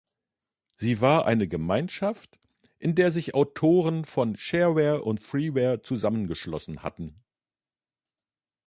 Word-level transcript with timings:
Sie 0.77 0.99
war 0.99 1.27
eine 1.27 1.47
Gemeinschaft, 1.47 2.39
in 2.79 2.95
der 2.95 3.11
sich 3.11 3.35
Autoren 3.35 4.03
von 4.03 4.35
Shareware 4.35 5.03
und 5.03 5.19
Freeware 5.21 5.83
zusammengeschlossen 5.83 6.81
hatten. 6.81 7.23